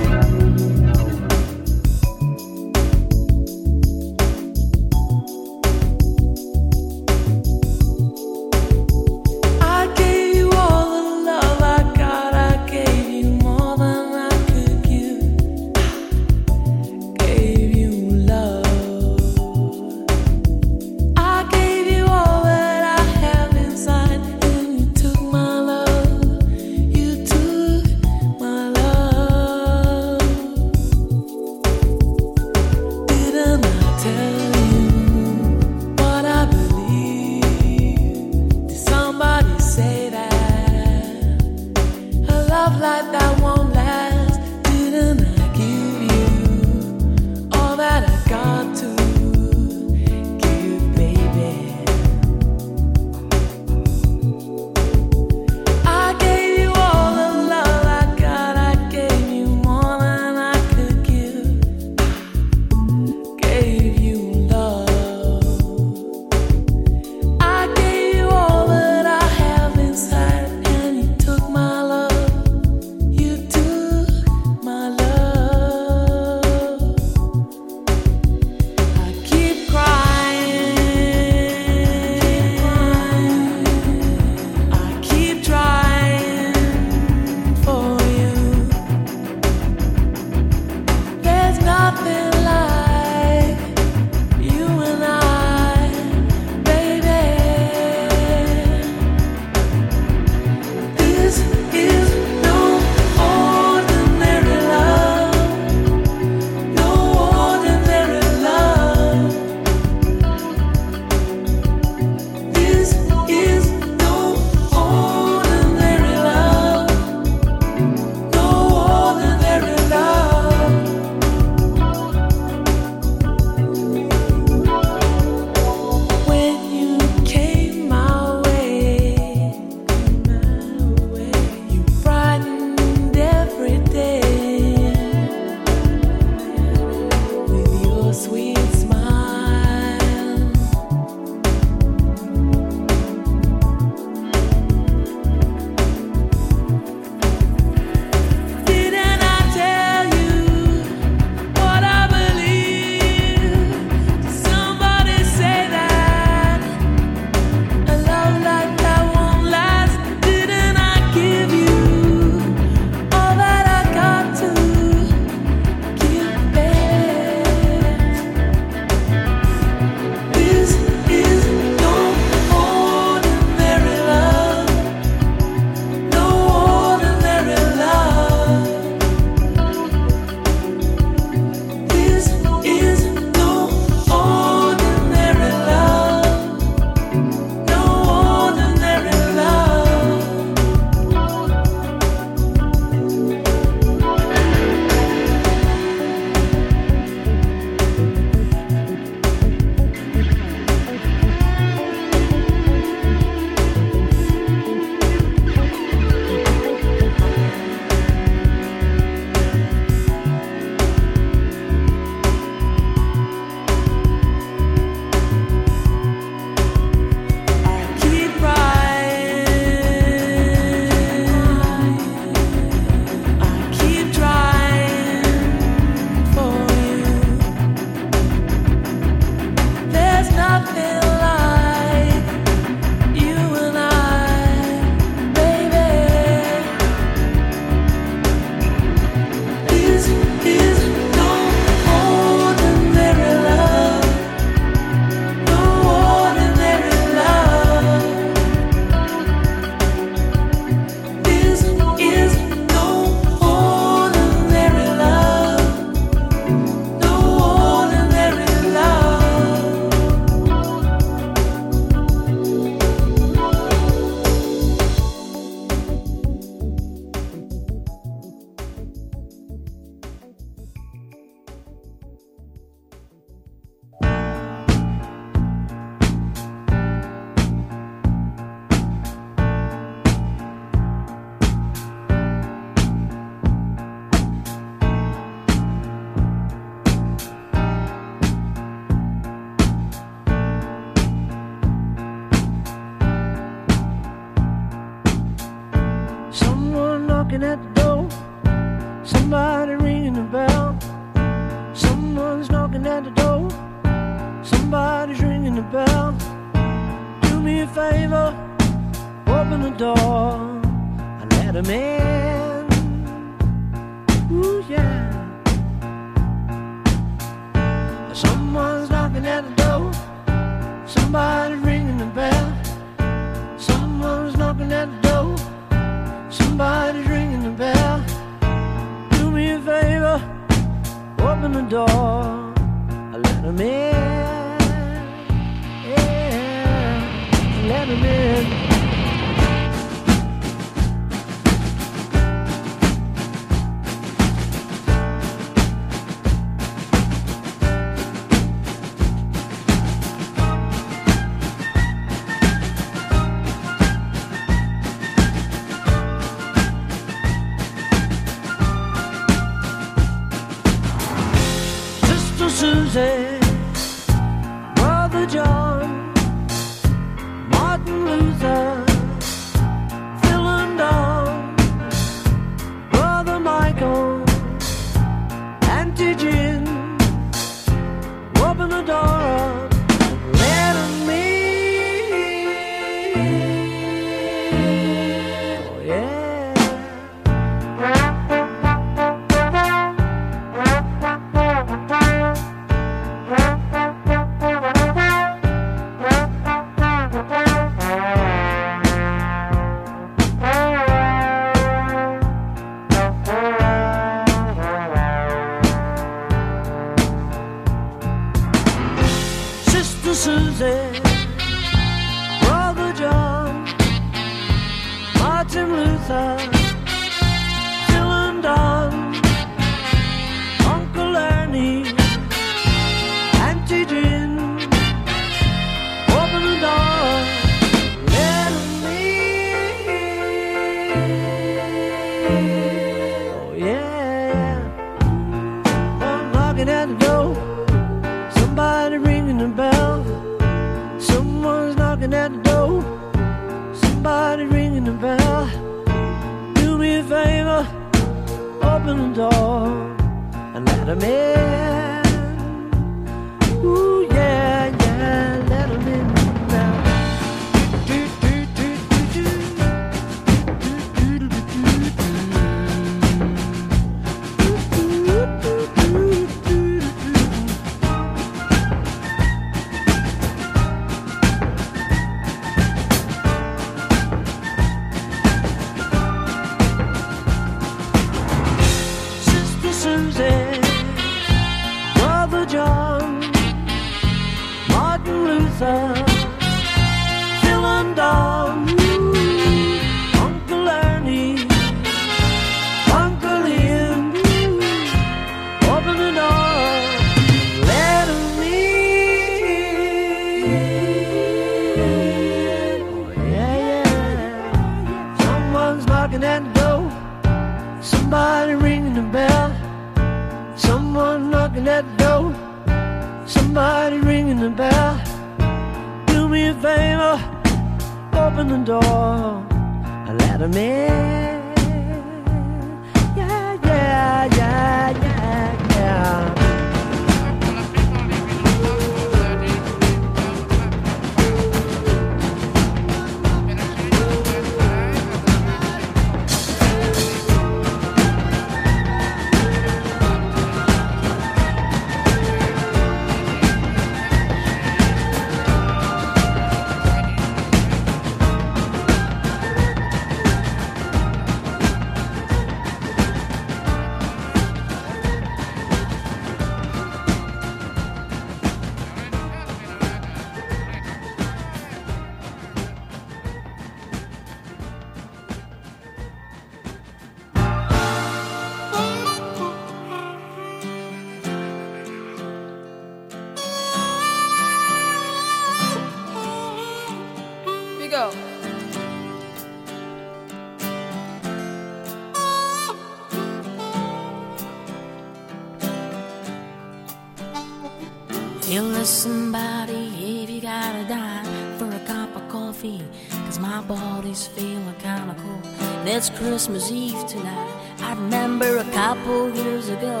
somebody 588.90 590.20
if 590.20 590.28
you 590.28 590.40
gotta 590.40 590.84
die 590.88 591.22
for 591.58 591.68
a 591.70 591.78
cup 591.86 592.14
of 592.16 592.28
coffee. 592.28 592.82
Cause 593.24 593.38
my 593.38 593.60
body's 593.62 594.26
feeling 594.26 594.74
kinda 594.80 595.14
cool. 595.22 595.40
and 595.78 595.88
it's 595.88 596.10
Christmas 596.10 596.72
Eve 596.72 597.06
tonight. 597.06 597.52
I 597.82 597.92
remember 597.94 598.58
a 598.58 598.64
couple 598.72 599.30
years 599.30 599.68
ago 599.68 600.00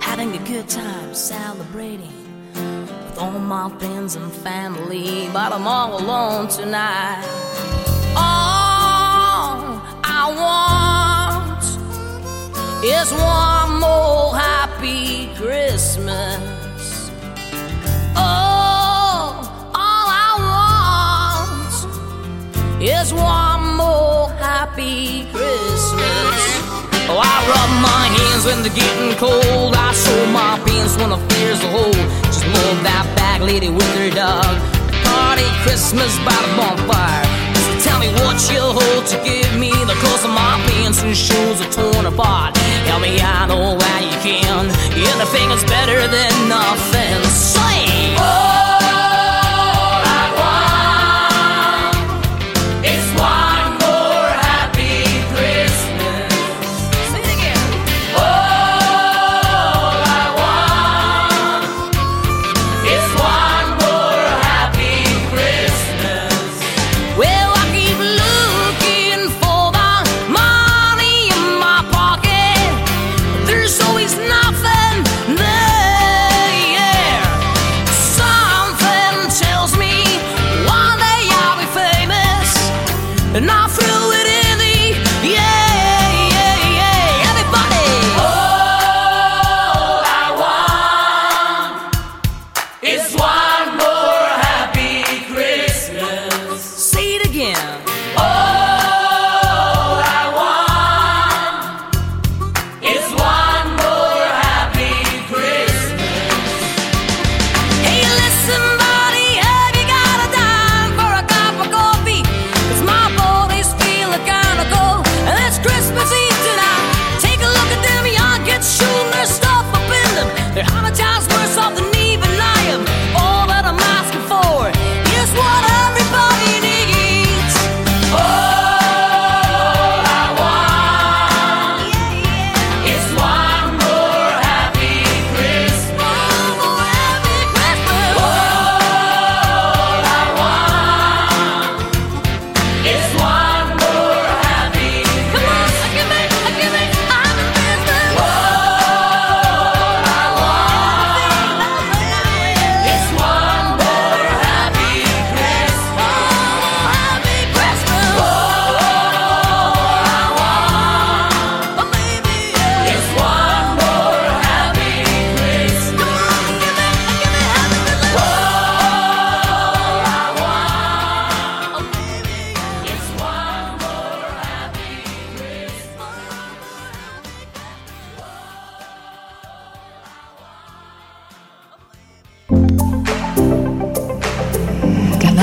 having 0.00 0.34
a 0.34 0.38
good 0.48 0.68
time 0.68 1.14
celebrating 1.14 2.12
with 2.54 3.18
all 3.18 3.38
my 3.38 3.68
friends 3.78 4.16
and 4.16 4.32
family, 4.32 5.28
but 5.32 5.52
I'm 5.52 5.68
all 5.68 6.02
alone 6.02 6.48
tonight. 6.48 7.24
All 8.16 9.80
I 10.02 10.22
want 10.42 11.64
is 12.84 13.12
one 13.12 13.80
more 13.80 14.36
happy 14.36 15.32
Christmas. 15.36 16.53
Is 22.88 23.14
one 23.14 23.76
more 23.76 24.28
happy 24.36 25.24
Christmas. 25.32 26.40
Oh, 27.08 27.16
I 27.16 27.36
rub 27.48 27.70
my 27.80 28.04
hands 28.12 28.44
when 28.44 28.60
they're 28.60 28.76
getting 28.76 29.16
cold. 29.16 29.72
I 29.72 29.92
show 29.92 30.20
my 30.32 30.60
pants 30.68 30.96
when 30.96 31.10
the 31.10 31.20
fears 31.32 31.60
a 31.64 31.70
hole. 31.72 31.96
Just 32.28 32.44
move 32.44 32.78
that 32.84 33.04
back 33.16 33.40
lady 33.40 33.70
with 33.70 33.88
her 33.96 34.10
dog. 34.10 34.52
Party 35.04 35.48
Christmas 35.64 36.12
by 36.28 36.36
the 36.36 36.50
bonfire. 36.56 37.24
So 37.56 37.72
tell 37.88 37.98
me 38.00 38.08
what 38.20 38.36
you'll 38.52 38.76
hold 38.76 39.04
to 39.12 39.16
give 39.24 39.52
me 39.56 39.72
the 39.88 39.96
clothes 40.04 40.24
of 40.24 40.32
my 40.36 40.60
pants 40.68 41.00
and 41.02 41.16
shoes 41.16 41.60
are 41.64 41.72
torn 41.72 42.04
apart. 42.04 42.56
Help 42.84 43.00
me 43.00 43.20
out 43.20 43.48
all 43.48 43.76
that 43.80 44.00
you 44.04 44.16
can. 44.20 44.68
Anything 44.92 45.48
is 45.56 45.64
better 45.64 46.04
than 46.08 46.32
nothing. 46.48 47.20
Say, 47.32 48.16
all 48.20 48.53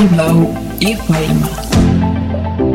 Bilal 0.02 0.48
e 0.82 0.98
Weimar. 1.08 2.71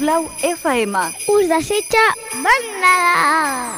Blau 0.00 0.30
FM. 0.40 0.96
Us 1.28 1.46
desitja 1.52 2.04
bon 2.32 2.64
Nadal! 2.80 3.69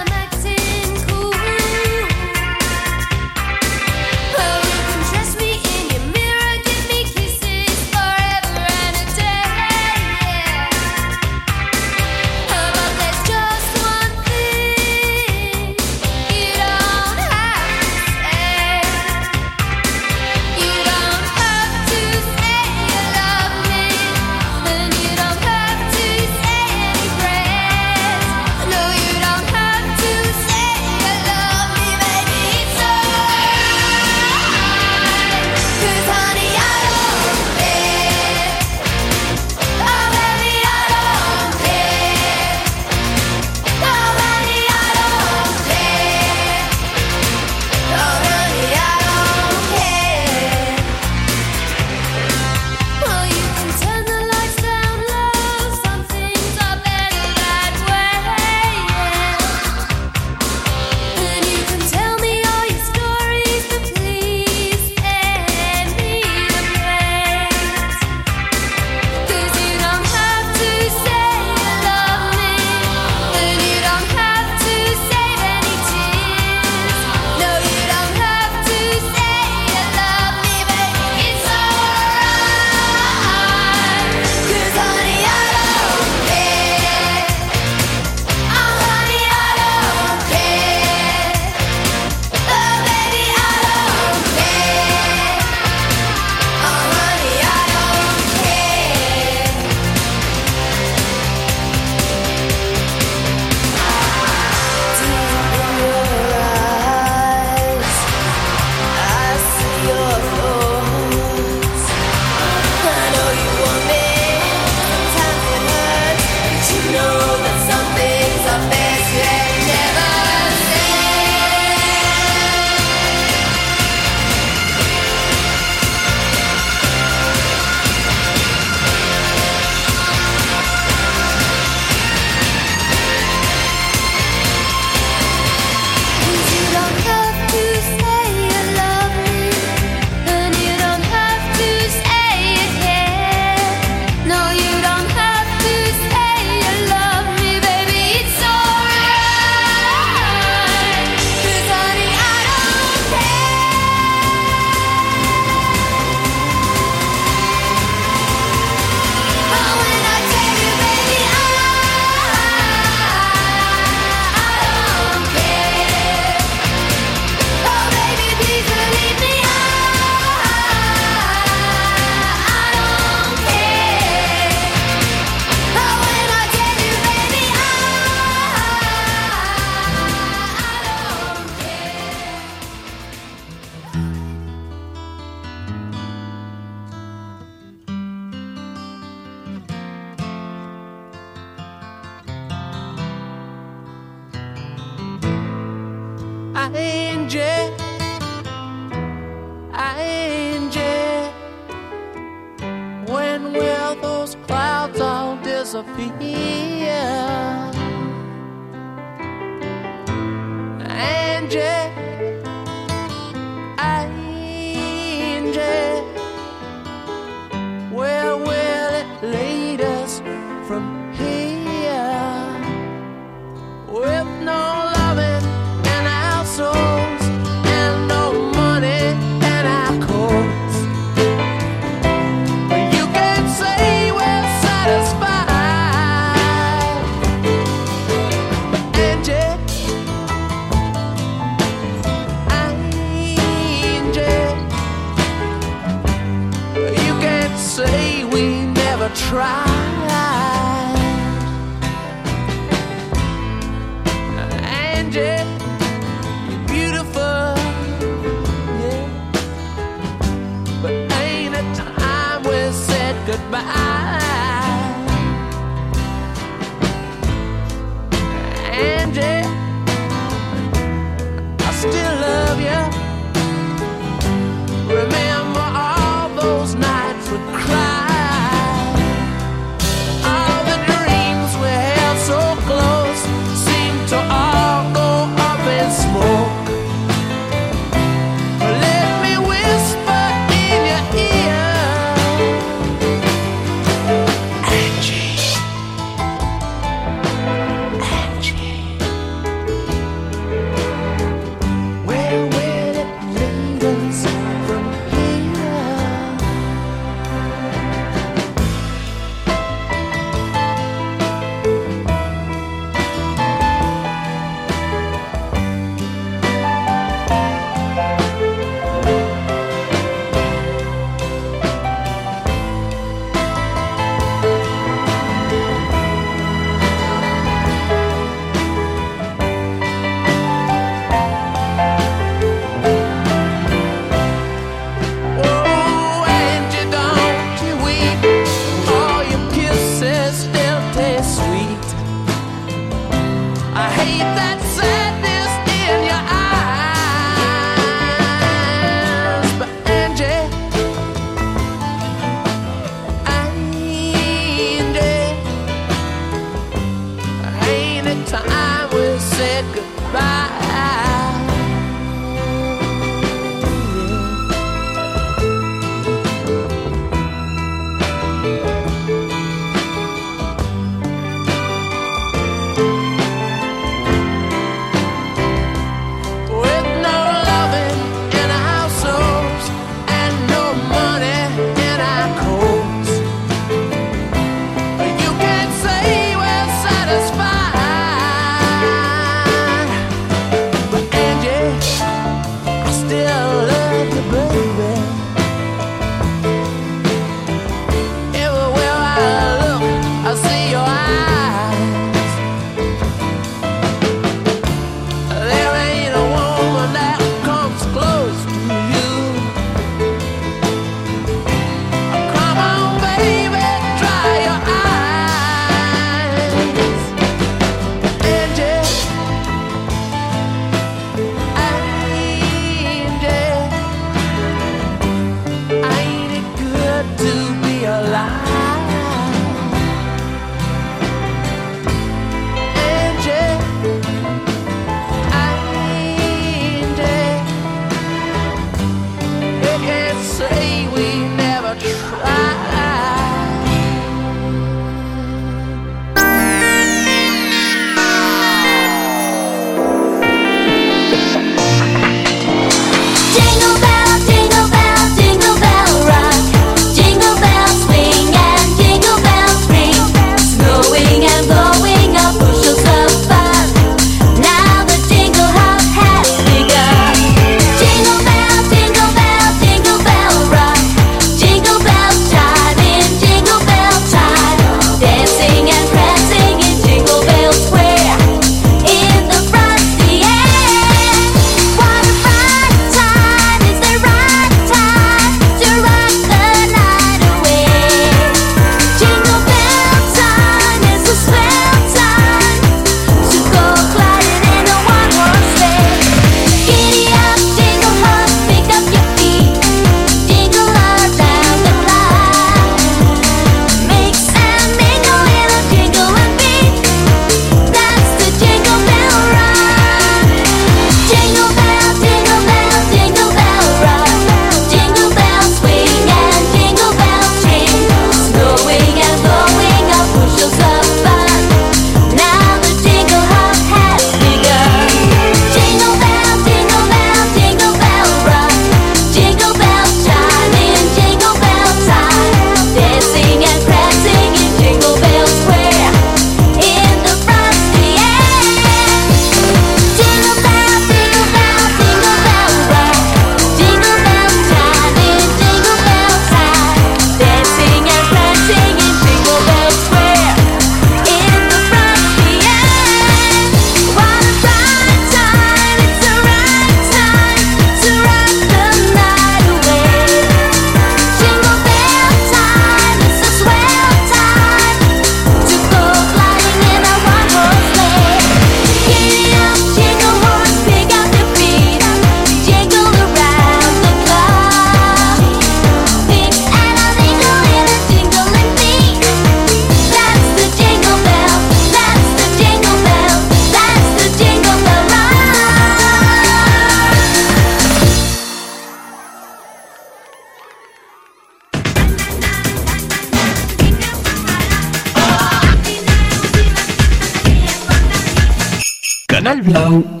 No. 599.42 600.00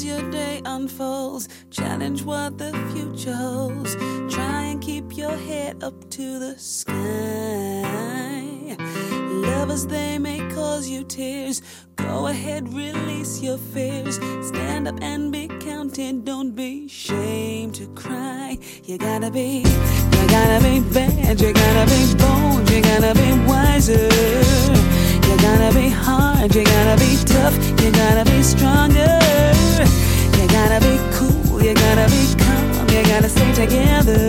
as 0.00 0.04
your 0.04 0.30
day 0.30 0.62
unfolds. 0.64 1.48
Challenge 1.70 2.22
what 2.22 2.56
the 2.58 2.72
future 2.92 3.34
holds. 3.34 3.96
Try 4.34 4.62
and 4.70 4.80
keep 4.80 5.16
your 5.16 5.36
head 5.36 5.82
up 5.82 6.10
to 6.10 6.38
the 6.38 6.54
sky. 6.58 6.96
Lovers, 9.46 9.86
they 9.86 10.18
may 10.18 10.38
cause 10.54 10.88
you 10.88 11.04
tears. 11.04 11.62
Go 11.96 12.28
ahead, 12.28 12.72
release 12.72 13.42
your 13.42 13.58
fears. 13.58 14.16
Stand 14.48 14.88
up 14.88 14.98
and 15.02 15.30
be 15.32 15.48
counted. 15.60 16.24
Don't 16.24 16.54
be 16.54 16.86
ashamed 16.86 17.74
to 17.74 17.86
cry. 17.88 18.58
You 18.84 18.96
gotta 18.96 19.30
be, 19.30 19.58
you 20.16 20.26
gotta 20.28 20.64
be 20.64 20.80
bad. 20.94 21.40
You 21.40 21.52
gotta 21.52 21.86
be 21.94 22.14
bold. 22.22 22.70
You 22.70 22.80
gotta 22.82 23.12
be 23.14 23.28
wiser. 23.46 24.79
You 25.30 25.36
gotta 25.36 25.72
be 25.72 25.88
hard, 25.88 26.52
you 26.56 26.64
gotta 26.64 26.96
be 26.98 27.16
tough, 27.24 27.54
you 27.80 27.92
gotta 27.92 28.28
be 28.28 28.42
stronger. 28.42 29.14
You 30.36 30.48
gotta 30.48 30.80
be 30.80 30.98
cool, 31.14 31.62
you 31.62 31.72
gotta 31.72 32.10
be 32.10 32.34
calm, 32.42 32.88
you 32.88 33.02
gotta 33.04 33.28
stay 33.28 33.52
together. 33.54 34.28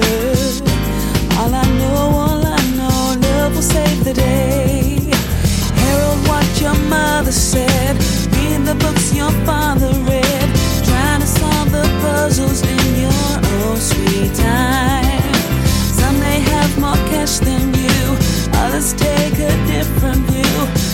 All 1.39 1.51
I 1.55 1.65
know, 1.79 1.95
all 2.23 2.45
I 2.45 2.61
know, 2.77 3.17
love 3.19 3.55
will 3.55 3.63
save 3.63 4.03
the 4.03 4.13
day. 4.13 5.09
Harold, 5.81 6.19
what 6.27 6.45
your 6.61 6.75
mother 6.87 7.31
said, 7.31 7.97
read 8.35 8.63
the 8.67 8.75
books 8.75 9.11
your 9.11 9.31
father 9.43 9.91
read, 10.05 10.49
trying 10.85 11.21
to 11.21 11.27
solve 11.27 11.71
the 11.71 11.85
puzzles 12.01 12.61
in 12.61 13.01
your 13.01 13.31
own 13.55 13.77
sweet 13.77 14.35
time. 14.35 15.33
Some 15.97 16.19
may 16.19 16.41
have 16.41 16.77
more 16.77 17.01
cash 17.09 17.39
than 17.39 17.73
you, 17.73 18.17
others 18.53 18.93
take 18.93 19.33
a 19.39 19.51
different 19.65 20.21
view. 20.29 20.80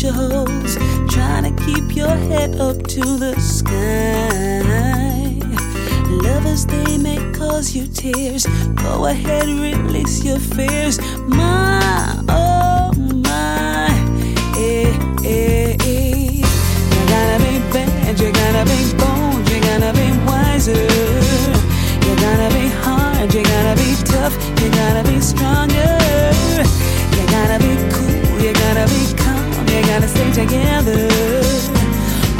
future 0.00 0.12
holds. 0.14 0.76
Trying 1.12 1.44
to 1.44 1.64
keep 1.64 1.94
your 1.94 2.08
head 2.08 2.56
up 2.56 2.86
to 2.86 3.00
the 3.18 3.34
sky. 3.38 4.62
Lovers, 6.08 6.64
they 6.66 6.98
may 6.98 7.18
cause 7.32 7.74
you 7.74 7.86
tears. 7.86 8.46
Go 8.76 9.06
ahead, 9.06 9.46
release 9.46 10.24
your 10.24 10.38
fears. 10.38 11.00
My, 11.28 12.22
oh 12.28 12.92
my, 12.96 13.88
eh, 14.56 14.96
eh, 15.24 15.76
eh. 15.80 16.42
You 16.92 17.02
gotta 17.14 17.38
be 17.44 17.58
bad, 17.72 18.20
you 18.20 18.32
gotta 18.32 18.64
be 18.64 18.80
bold, 18.96 19.48
you 19.50 19.60
gotta 19.60 19.92
be 19.92 20.08
wiser. 20.26 20.86
You 22.04 22.16
gotta 22.16 22.48
be 22.54 22.68
hard, 22.84 23.34
you 23.34 23.42
gotta 23.42 23.74
be 23.76 23.94
tough, 24.04 24.34
you 24.60 24.70
gotta 24.70 25.02
be 25.08 25.09
together. 30.32 31.08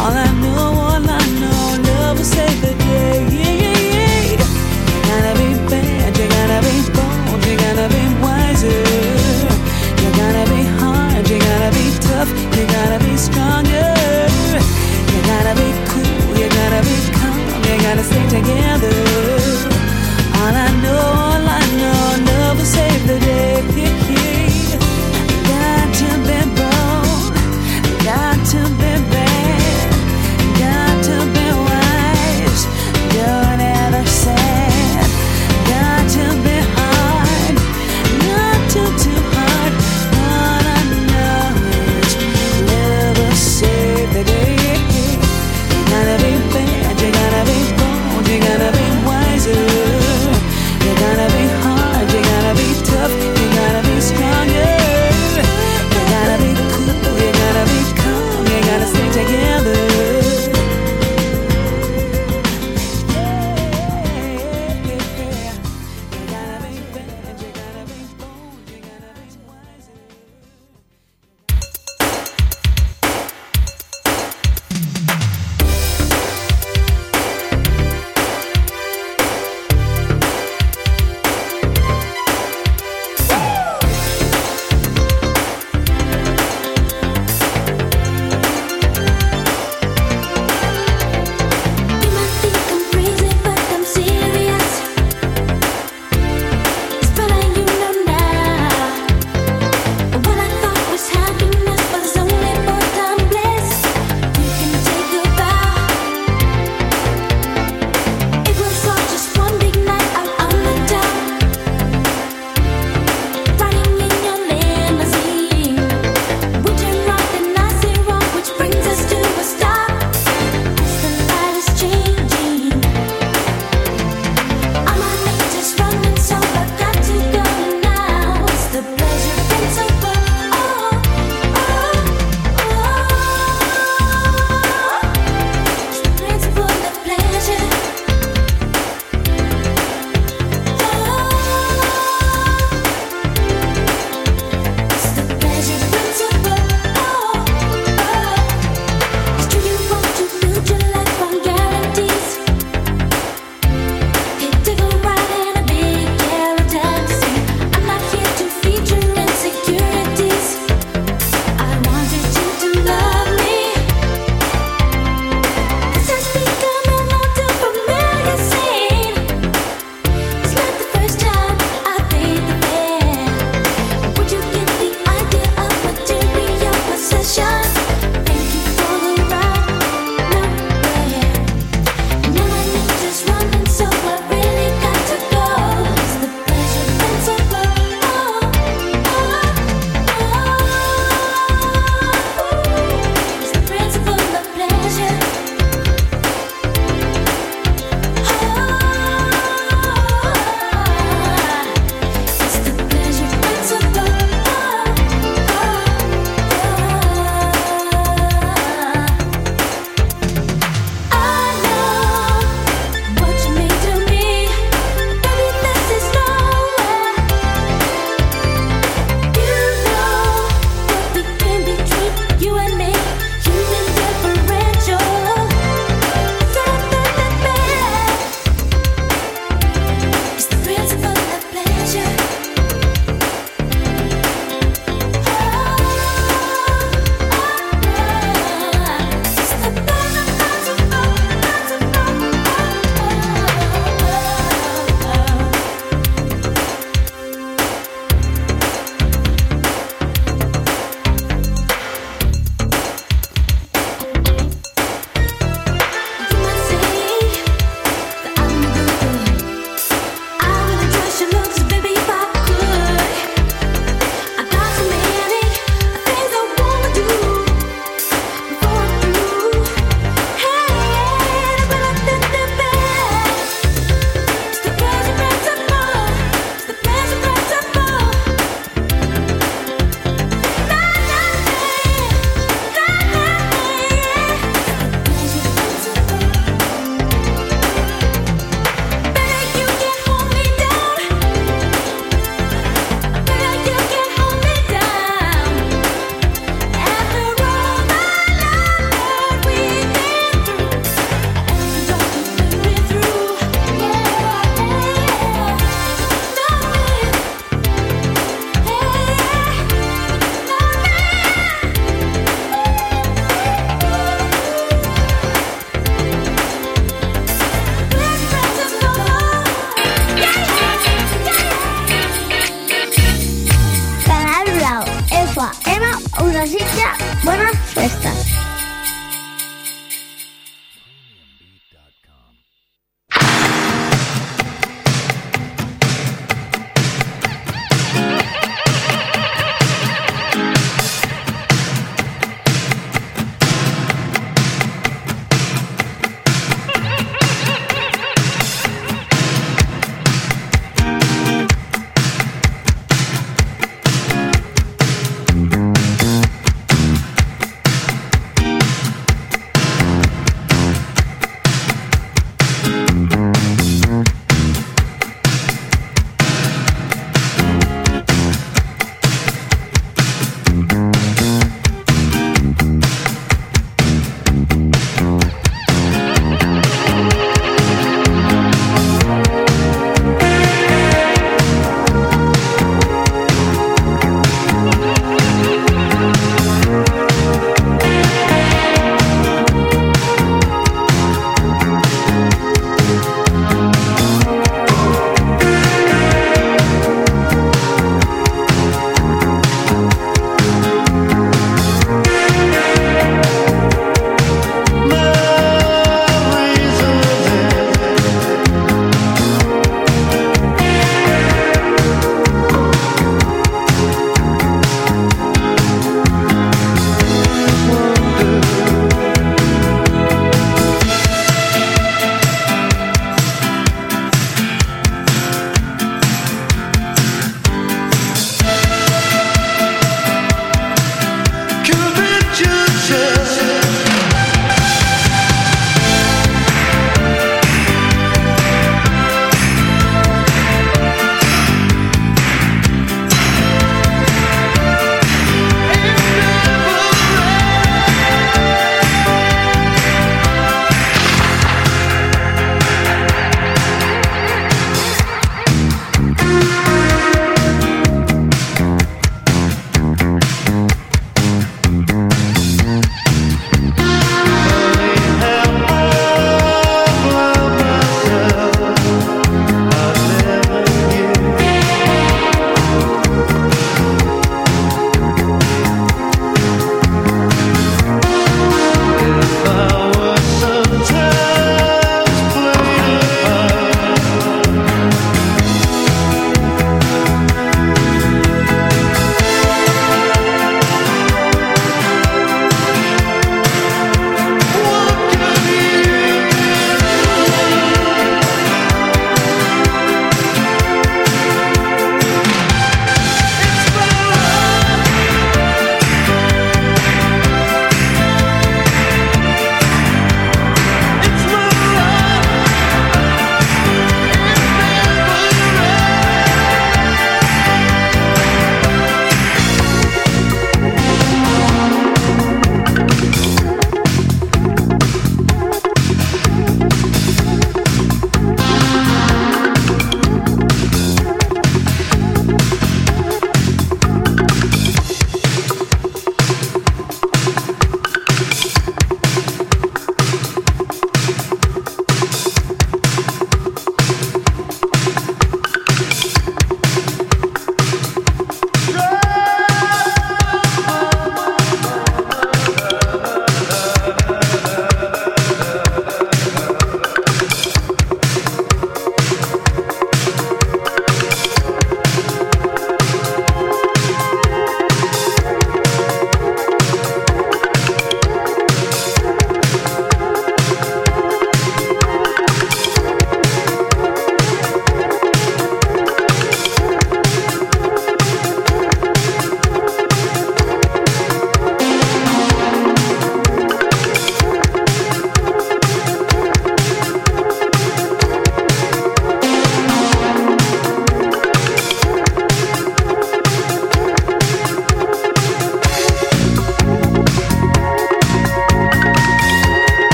All 0.00 0.12
I 0.12 0.30
know, 0.40 0.72
all 0.86 1.04
I 1.04 1.24
know, 1.40 1.82
love 1.88 2.18
will 2.18 2.24
save 2.24 2.60
the 2.60 2.74
day. 2.74 3.24
You 4.30 4.36
gotta 5.08 5.32
be 5.38 5.48
bad, 5.68 6.16
you 6.16 6.26
gotta 6.28 6.60
be 6.66 6.76
bold, 6.96 7.44
you 7.46 7.56
gotta 7.56 7.86
be 7.94 8.04
wiser. 8.22 8.82
You 10.00 10.08
gotta 10.20 10.44
be 10.50 10.62
hard, 10.80 11.28
you 11.28 11.38
gotta 11.38 11.70
be 11.76 11.86
tough, 12.00 12.30
you 12.56 12.64
gotta 12.66 12.98
be 13.04 13.16
stronger. 13.16 13.92
You 15.12 15.20
gotta 15.30 15.54
be 15.60 15.68
cool, 15.90 16.38
you 16.40 16.48
gotta 16.48 16.80
be 16.88 16.96
calm, 17.18 17.38
you 17.68 17.76
gotta 17.82 18.04
stay 18.04 18.26
together. 18.28 19.03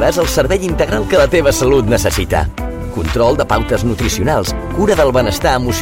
Trobaràs 0.00 0.16
el 0.16 0.28
servei 0.32 0.62
integral 0.64 1.04
que 1.10 1.18
la 1.20 1.26
teva 1.28 1.52
salut 1.52 1.84
necessita. 1.84 2.46
Control 2.94 3.36
de 3.36 3.44
pautes 3.44 3.82
nutricionals, 3.84 4.54
cura 4.72 4.94
del 4.96 5.12
benestar 5.12 5.58
emocional 5.60 5.70